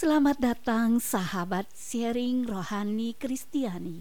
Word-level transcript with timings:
Selamat 0.00 0.40
datang 0.40 0.96
sahabat 0.96 1.68
sharing 1.76 2.48
rohani 2.48 3.12
Kristiani. 3.20 4.00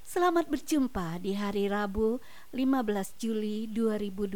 Selamat 0.00 0.48
berjumpa 0.48 1.20
di 1.20 1.36
hari 1.36 1.68
Rabu 1.68 2.24
15 2.56 3.20
Juli 3.20 3.68
2020. 3.68 4.32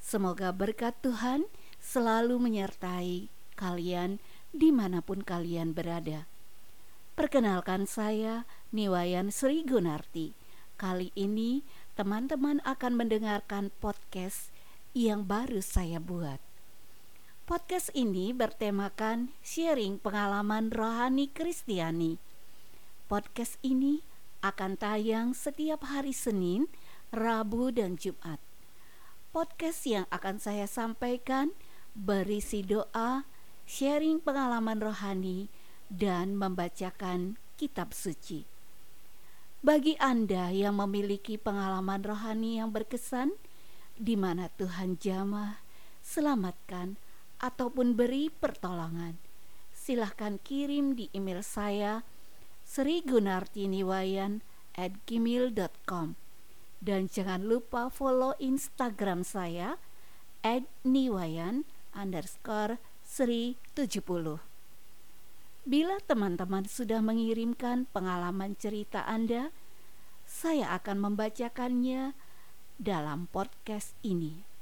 Semoga 0.00 0.48
berkat 0.56 0.96
Tuhan 1.04 1.44
selalu 1.76 2.40
menyertai 2.40 3.28
kalian 3.52 4.16
di 4.48 4.72
mana 4.72 5.04
pun 5.04 5.20
kalian 5.20 5.76
berada. 5.76 6.24
Perkenalkan 7.12 7.84
saya 7.84 8.48
Niwayan 8.72 9.28
Sri 9.28 9.60
Gunarti. 9.60 10.32
Kali 10.80 11.12
ini 11.12 11.60
teman-teman 12.00 12.64
akan 12.64 12.96
mendengarkan 12.96 13.68
podcast 13.76 14.48
yang 14.96 15.28
baru 15.28 15.60
saya 15.60 16.00
buat. 16.00 16.45
Podcast 17.46 17.94
ini 17.94 18.34
bertemakan 18.34 19.30
sharing 19.38 20.02
pengalaman 20.02 20.66
rohani 20.66 21.30
Kristiani. 21.30 22.18
Podcast 23.06 23.62
ini 23.62 24.02
akan 24.42 24.74
tayang 24.74 25.30
setiap 25.30 25.86
hari 25.86 26.10
Senin, 26.10 26.66
Rabu, 27.14 27.70
dan 27.70 27.94
Jumat. 27.94 28.42
Podcast 29.30 29.86
yang 29.86 30.10
akan 30.10 30.42
saya 30.42 30.66
sampaikan 30.66 31.54
berisi 31.94 32.66
doa, 32.66 33.22
sharing 33.62 34.18
pengalaman 34.18 34.82
rohani, 34.82 35.46
dan 35.86 36.34
membacakan 36.34 37.38
kitab 37.54 37.94
suci. 37.94 38.42
Bagi 39.62 39.94
Anda 40.02 40.50
yang 40.50 40.82
memiliki 40.82 41.38
pengalaman 41.38 42.02
rohani 42.02 42.58
yang 42.58 42.74
berkesan, 42.74 43.38
di 43.94 44.18
mana 44.18 44.50
Tuhan 44.50 44.98
jamah, 44.98 45.62
selamatkan, 46.02 47.05
ataupun 47.42 47.96
beri 47.96 48.32
pertolongan, 48.32 49.18
silahkan 49.72 50.40
kirim 50.40 50.96
di 50.96 51.12
email 51.12 51.44
saya 51.44 52.02
srigunartiniwayan 52.66 54.42
at 54.74 54.92
gmail.com 55.06 56.18
dan 56.82 57.08
jangan 57.08 57.46
lupa 57.46 57.88
follow 57.88 58.36
Instagram 58.36 59.24
saya 59.24 59.80
at 60.44 60.62
niwayan 60.84 61.64
underscore 61.96 62.78
sri 63.02 63.56
70. 63.74 64.38
Bila 65.66 65.98
teman-teman 66.06 66.62
sudah 66.70 67.02
mengirimkan 67.02 67.90
pengalaman 67.90 68.54
cerita 68.54 69.02
Anda, 69.02 69.50
saya 70.22 70.70
akan 70.78 71.10
membacakannya 71.10 72.14
dalam 72.78 73.26
podcast 73.34 73.98
ini. 74.06 74.55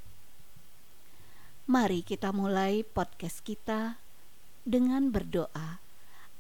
Mari 1.65 2.05
kita 2.05 2.29
mulai 2.29 2.84
podcast 2.84 3.41
kita 3.41 3.97
dengan 4.69 5.09
berdoa 5.09 5.81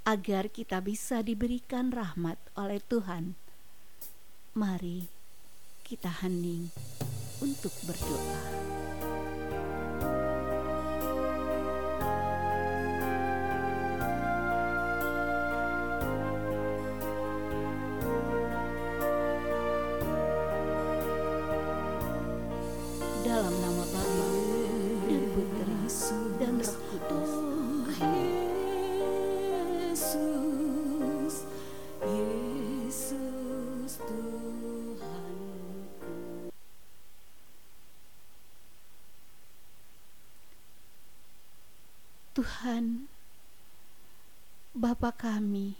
agar 0.04 0.52
kita 0.52 0.84
bisa 0.84 1.24
diberikan 1.24 1.88
rahmat 1.88 2.36
oleh 2.60 2.76
Tuhan. 2.84 3.32
Mari 4.52 5.08
kita 5.80 6.12
hening 6.20 6.68
untuk 7.40 7.72
berdoa. 7.88 8.73
Tuhan, 42.34 43.06
Bapa 44.74 45.14
kami, 45.14 45.78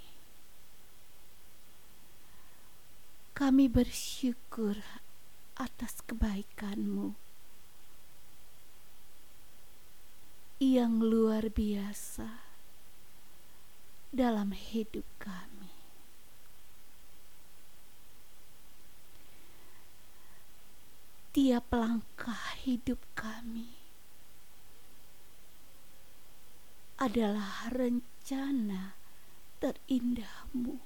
kami 3.35 3.67
bersyukur 3.67 4.79
atas 5.59 5.99
kebaikan-Mu 6.07 7.19
yang 10.63 11.03
luar 11.03 11.51
biasa 11.51 12.47
dalam 14.15 14.55
hidup 14.55 15.11
kami. 15.19 15.75
Tiap 21.35 21.67
langkah 21.75 22.55
hidup 22.63 23.03
kami 23.19 23.84
adalah 27.05 27.69
rencana 27.69 28.97
terindahmu. 29.61 30.81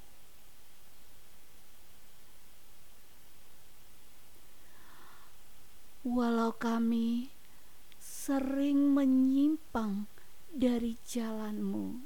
Walau 6.03 6.51
kami 6.59 7.31
sering 8.03 8.91
menyimpang 8.91 10.11
dari 10.51 10.99
jalanmu. 11.07 12.03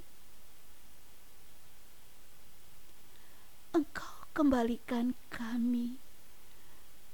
Engkau 3.73 4.29
kembalikan 4.37 5.17
kami 5.33 5.97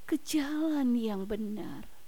ke 0.04 0.20
jalan 0.20 1.00
yang 1.00 1.24
benar. 1.24 1.99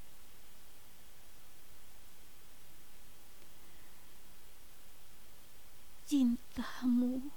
Cintamu 6.11 7.31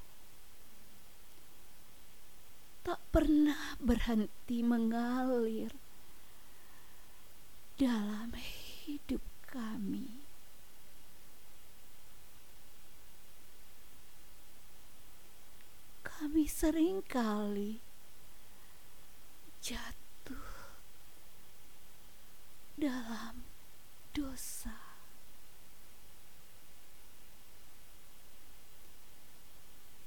tak 2.83 2.99
pernah 3.15 3.79
berhenti 3.79 4.67
mengalir 4.67 5.71
dalam 7.79 8.35
hidup 8.35 9.23
kami. 9.47 10.27
Kami 16.03 16.45
sering 16.51 17.07
kali 17.07 17.79
jatuh 19.63 20.51
dalam 22.75 23.47
dosa. 24.11 24.84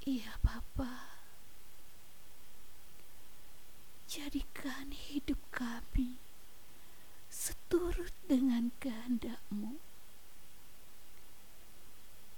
Iya, 0.08 0.40
Bapa. 0.40 1.20
Jadikan 4.08 4.96
hidup 4.96 5.36
kami 5.52 6.16
seturut 7.28 8.16
dengan 8.24 8.72
kehendakmu. 8.80 9.76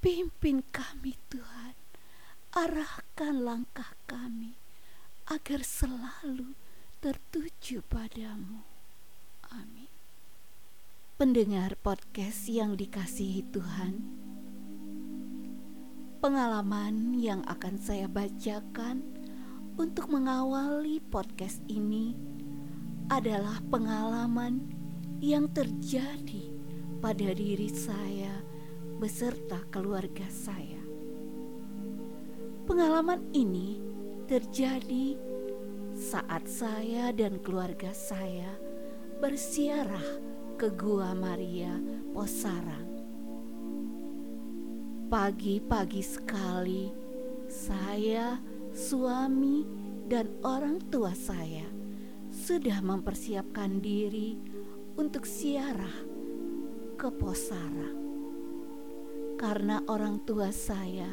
Pimpin 0.02 0.66
kami 0.74 1.14
Tuhan, 1.30 1.78
arahkan 2.58 3.38
langkah 3.38 3.94
kami 4.10 4.58
agar 5.30 5.62
selalu 5.62 6.58
tertuju 7.06 7.86
padamu. 7.86 8.66
Amin. 9.54 9.94
Pendengar 11.22 11.78
podcast 11.78 12.50
yang 12.50 12.74
dikasihi 12.74 13.46
Tuhan, 13.54 14.26
pengalaman 16.20 17.16
yang 17.16 17.40
akan 17.48 17.80
saya 17.80 18.12
bacakan 18.12 19.08
untuk 19.80 20.12
mengawali 20.12 21.00
podcast 21.00 21.64
ini 21.72 22.12
adalah 23.08 23.64
pengalaman 23.72 24.68
yang 25.24 25.48
terjadi 25.48 26.52
pada 27.00 27.32
diri 27.32 27.72
saya 27.72 28.36
beserta 29.00 29.64
keluarga 29.72 30.28
saya. 30.28 30.84
Pengalaman 32.68 33.32
ini 33.32 33.80
terjadi 34.28 35.16
saat 35.96 36.52
saya 36.52 37.16
dan 37.16 37.40
keluarga 37.40 37.96
saya 37.96 38.60
bersiarah 39.24 40.20
ke 40.60 40.68
Gua 40.76 41.16
Maria 41.16 41.80
Posarang. 42.12 42.89
Pagi-pagi 45.10 46.06
sekali, 46.06 46.86
saya, 47.50 48.38
suami, 48.70 49.66
dan 50.06 50.30
orang 50.46 50.78
tua 50.94 51.18
saya 51.18 51.66
sudah 52.30 52.78
mempersiapkan 52.78 53.82
diri 53.82 54.38
untuk 55.02 55.26
siarah 55.26 55.98
ke 56.94 57.10
Posara. 57.10 57.90
karena 59.40 59.82
orang 59.90 60.22
tua 60.30 60.54
saya 60.54 61.10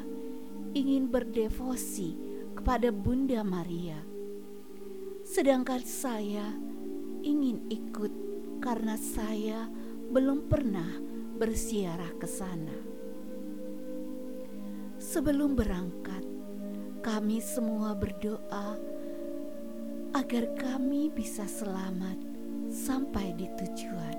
ingin 0.76 1.08
berdevosi 1.08 2.18
kepada 2.52 2.92
Bunda 2.92 3.40
Maria, 3.46 3.96
sedangkan 5.24 5.80
saya 5.86 6.52
ingin 7.24 7.64
ikut 7.72 8.12
karena 8.60 9.00
saya 9.00 9.70
belum 10.12 10.52
pernah 10.52 11.00
bersiarah 11.40 12.12
ke 12.20 12.28
sana. 12.28 12.95
Sebelum 15.16 15.56
berangkat, 15.56 16.28
kami 17.00 17.40
semua 17.40 17.96
berdoa 17.96 18.76
agar 20.12 20.44
kami 20.60 21.08
bisa 21.08 21.48
selamat 21.48 22.20
sampai 22.68 23.32
di 23.32 23.48
tujuan. 23.56 24.18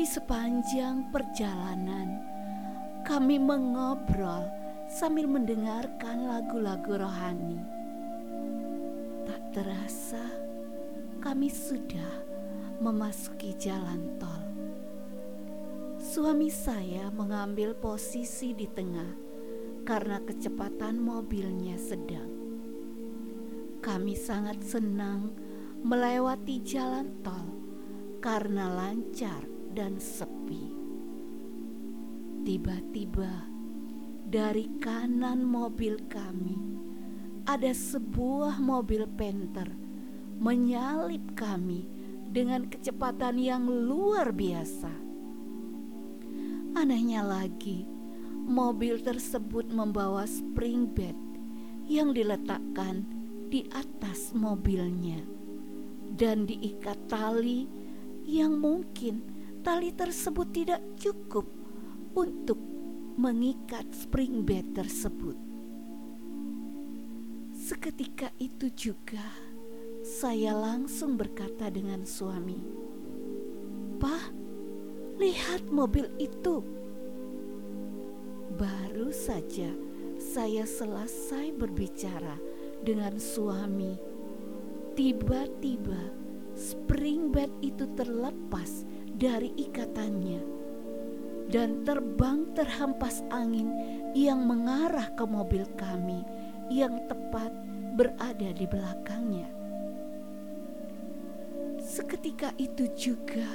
Di 0.00 0.08
sepanjang 0.08 1.12
perjalanan, 1.12 2.16
kami 3.04 3.36
mengobrol 3.36 4.48
sambil 4.88 5.28
mendengarkan 5.28 6.24
lagu-lagu 6.24 6.96
rohani. 6.96 7.60
Tak 9.28 9.52
terasa, 9.52 10.24
kami 11.20 11.52
sudah 11.52 12.24
memasuki 12.80 13.52
jalan 13.60 14.16
tol. 14.16 14.53
Suami 16.14 16.46
saya 16.46 17.10
mengambil 17.10 17.74
posisi 17.74 18.54
di 18.54 18.70
tengah 18.70 19.18
karena 19.82 20.22
kecepatan 20.22 20.94
mobilnya 21.02 21.74
sedang. 21.74 22.30
Kami 23.82 24.14
sangat 24.14 24.62
senang 24.62 25.34
melewati 25.82 26.62
jalan 26.62 27.18
tol 27.26 27.50
karena 28.22 28.70
lancar 28.70 29.42
dan 29.74 29.98
sepi. 29.98 30.70
Tiba-tiba 32.46 33.50
dari 34.22 34.70
kanan 34.78 35.42
mobil 35.42 35.98
kami 36.06 36.78
ada 37.42 37.74
sebuah 37.74 38.62
mobil 38.62 39.02
penter 39.18 39.66
menyalip 40.38 41.34
kami 41.34 41.90
dengan 42.30 42.70
kecepatan 42.70 43.34
yang 43.34 43.66
luar 43.66 44.30
biasa 44.30 45.03
Anehnya 46.74 47.22
lagi, 47.22 47.86
mobil 48.50 48.98
tersebut 48.98 49.70
membawa 49.70 50.26
spring 50.26 50.90
bed 50.90 51.14
yang 51.86 52.10
diletakkan 52.10 53.06
di 53.46 53.62
atas 53.70 54.34
mobilnya 54.34 55.22
dan 56.18 56.50
diikat 56.50 56.98
tali 57.06 57.70
yang 58.26 58.58
mungkin 58.58 59.22
tali 59.62 59.94
tersebut 59.94 60.50
tidak 60.50 60.82
cukup 60.98 61.46
untuk 62.18 62.58
mengikat 63.22 63.86
spring 63.94 64.42
bed 64.42 64.74
tersebut. 64.74 65.38
Seketika 67.54 68.34
itu 68.42 68.66
juga 68.74 69.22
saya 70.02 70.50
langsung 70.58 71.14
berkata 71.14 71.70
dengan 71.70 72.02
suami, 72.02 72.58
"Pak, 74.02 74.43
Lihat 75.14 75.70
mobil 75.70 76.10
itu. 76.18 76.58
Baru 78.54 79.14
saja 79.14 79.70
saya 80.18 80.66
selesai 80.66 81.54
berbicara 81.54 82.38
dengan 82.82 83.18
suami. 83.22 83.94
Tiba-tiba 84.94 86.10
spring 86.54 87.30
bed 87.34 87.50
itu 87.62 87.86
terlepas 87.98 88.86
dari 89.14 89.50
ikatannya 89.54 90.42
dan 91.50 91.86
terbang 91.86 92.46
terhampas 92.54 93.22
angin 93.30 93.70
yang 94.14 94.42
mengarah 94.42 95.10
ke 95.14 95.24
mobil 95.26 95.66
kami 95.78 96.22
yang 96.70 97.04
tepat 97.10 97.50
berada 97.94 98.50
di 98.54 98.66
belakangnya. 98.66 99.50
Seketika 101.78 102.50
itu 102.56 102.88
juga 102.96 103.46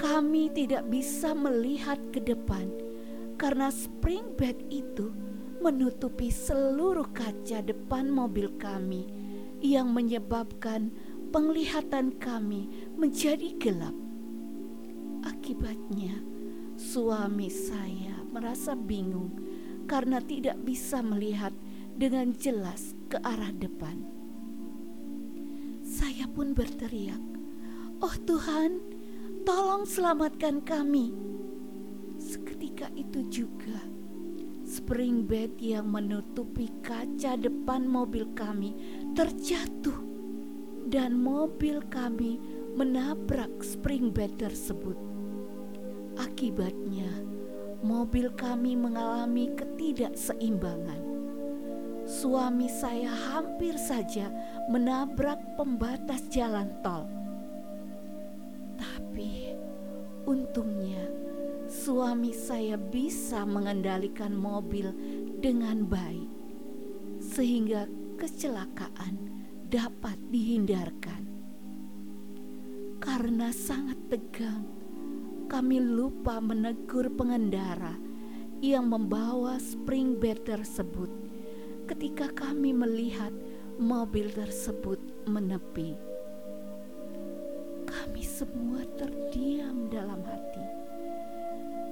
kami 0.00 0.48
tidak 0.48 0.88
bisa 0.88 1.36
melihat 1.36 2.00
ke 2.08 2.24
depan 2.24 2.72
karena 3.36 3.68
spring 3.68 4.32
bed 4.32 4.56
itu 4.72 5.12
menutupi 5.60 6.32
seluruh 6.32 7.04
kaca 7.12 7.60
depan 7.60 8.08
mobil 8.08 8.48
kami 8.56 9.12
yang 9.60 9.92
menyebabkan 9.92 10.88
penglihatan 11.28 12.16
kami 12.16 12.72
menjadi 12.96 13.52
gelap. 13.60 13.92
Akibatnya, 15.20 16.16
suami 16.80 17.52
saya 17.52 18.24
merasa 18.32 18.72
bingung 18.72 19.36
karena 19.84 20.24
tidak 20.24 20.56
bisa 20.64 21.04
melihat 21.04 21.52
dengan 21.92 22.32
jelas 22.32 22.96
ke 23.12 23.20
arah 23.20 23.52
depan. 23.52 24.00
Saya 25.84 26.24
pun 26.24 26.56
berteriak, 26.56 27.20
"Oh 28.00 28.16
Tuhan, 28.24 28.89
tolong 29.44 29.88
selamatkan 29.88 30.60
kami. 30.64 31.12
Seketika 32.20 32.92
itu 32.92 33.24
juga, 33.32 33.80
spring 34.64 35.24
bed 35.24 35.56
yang 35.56 35.88
menutupi 35.88 36.68
kaca 36.84 37.40
depan 37.40 37.88
mobil 37.88 38.28
kami 38.36 38.76
terjatuh 39.16 39.96
dan 40.92 41.16
mobil 41.16 41.80
kami 41.88 42.36
menabrak 42.76 43.50
spring 43.64 44.12
bed 44.12 44.36
tersebut. 44.36 44.96
Akibatnya, 46.20 47.08
mobil 47.80 48.28
kami 48.36 48.76
mengalami 48.76 49.48
ketidakseimbangan. 49.56 51.00
Suami 52.04 52.66
saya 52.66 53.12
hampir 53.32 53.78
saja 53.78 54.28
menabrak 54.66 55.38
pembatas 55.54 56.26
jalan 56.26 56.68
tol 56.82 57.19
untungnya 60.30 61.10
suami 61.66 62.30
saya 62.30 62.78
bisa 62.78 63.42
mengendalikan 63.42 64.30
mobil 64.30 64.94
dengan 65.42 65.82
baik 65.90 66.30
sehingga 67.18 67.90
kecelakaan 68.14 69.18
dapat 69.66 70.14
dihindarkan. 70.30 71.26
Karena 73.02 73.50
sangat 73.50 73.98
tegang, 74.06 74.66
kami 75.50 75.82
lupa 75.82 76.38
menegur 76.38 77.10
pengendara 77.10 77.98
yang 78.62 78.86
membawa 78.86 79.58
spring 79.58 80.14
bed 80.14 80.46
tersebut 80.46 81.10
ketika 81.90 82.30
kami 82.38 82.70
melihat 82.70 83.34
mobil 83.80 84.30
tersebut 84.30 85.00
menepi 85.26 86.09
semua 88.40 88.80
terdiam 88.96 89.92
dalam 89.92 90.24
hati 90.24 90.64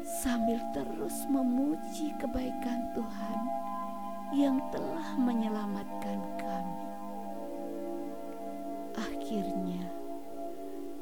sambil 0.00 0.56
terus 0.72 1.28
memuji 1.28 2.08
kebaikan 2.16 2.88
Tuhan 2.96 3.40
yang 4.32 4.56
telah 4.72 5.12
menyelamatkan 5.20 6.16
kami. 6.40 6.80
Akhirnya, 8.96 9.92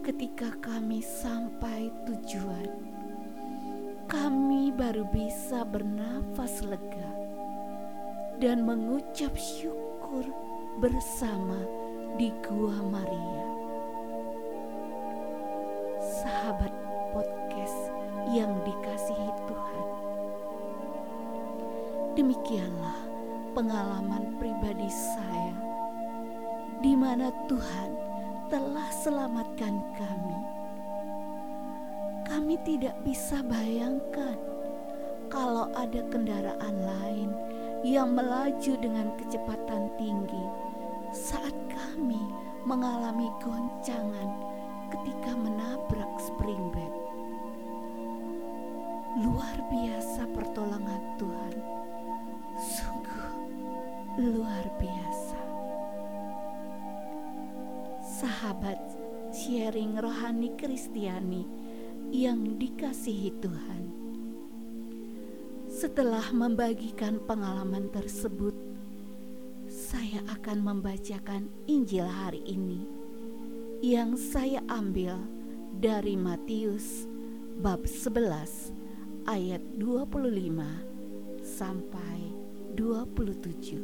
ketika 0.02 0.50
kami 0.58 0.98
sampai 0.98 1.94
tujuan, 2.10 2.66
kami 4.10 4.74
baru 4.74 5.06
bisa 5.14 5.62
bernafas 5.62 6.58
lega 6.66 7.10
dan 8.42 8.66
mengucap 8.66 9.30
syukur 9.38 10.26
bersama 10.82 11.62
di 12.18 12.34
Gua 12.42 12.82
Maria 12.82 13.55
yang 18.36 18.52
dikasihi 18.68 19.30
Tuhan. 19.48 19.86
Demikianlah 22.12 23.00
pengalaman 23.56 24.36
pribadi 24.36 24.92
saya 24.92 25.56
di 26.84 26.92
mana 26.92 27.32
Tuhan 27.48 27.96
telah 28.52 28.88
selamatkan 28.92 29.80
kami. 29.96 30.38
Kami 32.28 32.60
tidak 32.68 33.00
bisa 33.08 33.40
bayangkan 33.40 34.36
kalau 35.32 35.72
ada 35.72 36.04
kendaraan 36.12 36.76
lain 36.84 37.30
yang 37.88 38.12
melaju 38.12 38.72
dengan 38.76 39.16
kecepatan 39.16 39.88
tinggi 39.96 40.44
saat 41.16 41.54
kami 41.72 42.20
mengalami 42.68 43.32
goncangan 43.40 44.28
ketika 44.92 45.32
menabrak 45.32 46.12
spring 46.20 46.68
bed. 46.76 47.05
Luar 49.16 49.56
biasa 49.73 50.28
pertolongan 50.28 51.16
Tuhan. 51.16 51.56
Sungguh 52.61 53.25
luar 54.20 54.68
biasa. 54.76 55.40
Sahabat 58.04 58.76
sharing 59.32 59.96
rohani 59.96 60.52
Kristiani 60.61 61.49
yang 62.12 62.61
dikasihi 62.61 63.32
Tuhan. 63.40 63.88
Setelah 65.73 66.28
membagikan 66.37 67.16
pengalaman 67.25 67.88
tersebut, 67.88 68.52
saya 69.64 70.20
akan 70.28 70.61
membacakan 70.61 71.49
Injil 71.64 72.04
hari 72.04 72.44
ini 72.44 72.85
yang 73.80 74.20
saya 74.20 74.61
ambil 74.68 75.16
dari 75.73 76.20
Matius 76.20 77.08
bab 77.64 77.88
11 77.88 78.85
ayat 79.26 79.59
25 79.83 81.42
sampai 81.42 82.30
27. 82.78 83.83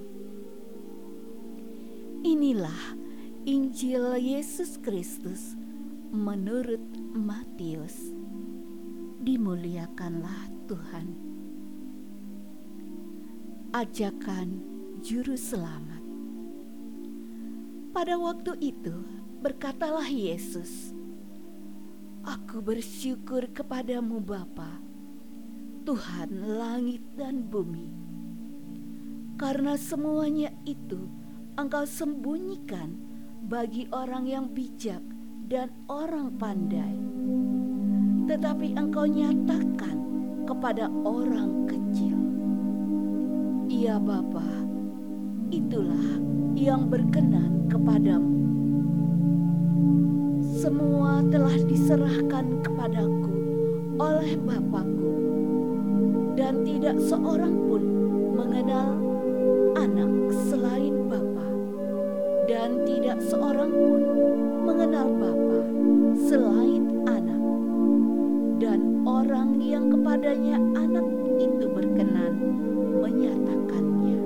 Inilah 2.23 2.95
Injil 3.43 4.23
Yesus 4.23 4.79
Kristus 4.79 5.59
menurut 6.15 6.79
Matius. 7.11 8.15
Dimuliakanlah 9.19 10.47
Tuhan. 10.71 11.11
Ajakan 13.75 14.63
Juru 15.03 15.35
Selamat. 15.35 16.03
Pada 17.91 18.15
waktu 18.15 18.55
itu 18.63 18.95
berkatalah 19.43 20.07
Yesus, 20.07 20.95
Aku 22.23 22.63
bersyukur 22.63 23.51
kepadamu 23.51 24.23
Bapa, 24.23 24.92
Tuhan 25.83 26.31
langit 26.63 27.03
dan 27.19 27.43
bumi, 27.51 27.91
karena 29.35 29.75
semuanya 29.75 30.55
itu 30.63 31.11
engkau 31.59 31.83
sembunyikan 31.83 32.95
bagi 33.51 33.91
orang 33.91 34.31
yang 34.31 34.47
bijak 34.47 35.03
dan 35.51 35.75
orang 35.91 36.39
pandai, 36.39 36.95
tetapi 38.31 38.79
engkau 38.79 39.11
nyatakan 39.11 39.99
kepada 40.47 40.87
orang 41.03 41.67
kecil. 41.67 42.15
Ya 43.67 43.99
Bapa, 43.99 44.47
itulah 45.51 46.23
yang 46.55 46.87
berkenan 46.87 47.67
kepadamu. 47.67 48.39
Semua 50.63 51.27
telah 51.27 51.59
diserahkan 51.67 52.63
kepadaku 52.63 53.35
oleh 53.99 54.39
Bapakku, 54.39 55.22
dan 56.33 56.65
tidak 56.65 56.97
seorang 56.97 57.55
pun 57.69 57.83
mengenal 58.33 58.97
anak 59.77 60.13
selain 60.49 61.07
Bapa, 61.09 61.49
dan 62.49 62.83
tidak 62.89 63.21
seorang 63.21 63.69
pun 63.69 64.01
mengenal 64.65 65.09
Bapa 65.21 65.61
selain 66.17 67.05
anak, 67.05 67.43
dan 68.59 68.81
orang 69.05 69.61
yang 69.61 69.93
kepadanya 69.93 70.57
anak 70.77 71.07
itu 71.37 71.65
berkenan 71.69 72.33
menyatakannya. 73.03 74.21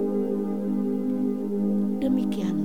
Demikianlah 1.99 2.56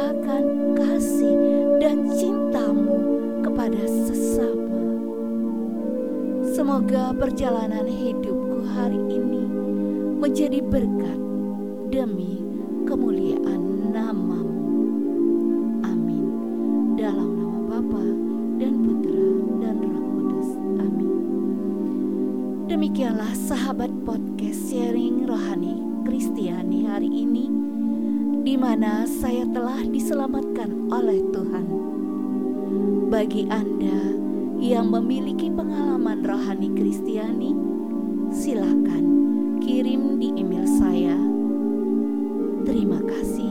mewartakan 0.00 0.44
kasih 0.80 1.36
dan 1.76 2.08
cintamu 2.08 2.96
kepada 3.44 3.84
sesama. 3.84 4.80
Semoga 6.56 7.12
perjalanan 7.12 7.84
hidupku 7.84 8.64
hari 8.64 8.96
ini 8.96 9.44
menjadi 10.16 10.64
berkat 10.64 11.20
demi 11.92 12.40
kemuliaan 12.88 13.92
namamu. 13.92 14.72
Amin. 15.84 16.24
Dalam 16.96 17.36
nama 17.36 17.60
Bapa 17.68 18.04
dan 18.56 18.72
Putra 18.80 19.28
dan 19.60 19.76
Roh 19.84 20.04
Kudus. 20.16 20.48
Amin. 20.80 21.12
Demikianlah 22.72 23.36
sahabat 23.36 23.92
podcast 24.08 24.64
sharing 24.72 25.28
rohani 25.28 25.76
Kristiani 26.08 26.88
hari 26.88 27.12
ini 27.12 27.29
di 28.40 28.56
mana 28.56 29.04
saya 29.04 29.44
telah 29.52 29.84
diselamatkan 29.84 30.88
oleh 30.88 31.20
Tuhan. 31.28 31.66
Bagi 33.12 33.44
Anda 33.52 34.16
yang 34.56 34.88
memiliki 34.88 35.52
pengalaman 35.52 36.24
rohani 36.24 36.72
Kristiani, 36.72 37.52
silakan 38.32 39.04
kirim 39.60 40.16
di 40.16 40.32
email 40.40 40.64
saya. 40.64 41.16
Terima 42.64 43.00
kasih. 43.04 43.49